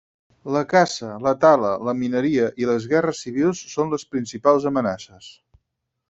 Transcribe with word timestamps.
La 0.53 0.61
caça, 0.69 1.09
la 1.25 1.33
tala, 1.43 1.73
la 1.89 1.93
mineria 1.99 2.47
i 2.63 2.69
les 2.69 2.87
guerres 2.93 3.21
civils 3.25 3.61
són 3.75 3.93
les 3.95 4.07
principals 4.15 4.65
amenaces. 4.71 5.29